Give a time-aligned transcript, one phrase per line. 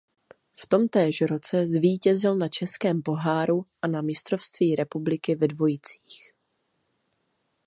[0.57, 6.33] V tomtéž roce zvítězil na Českém poháru a na mistrovství republiky ve dvojicích.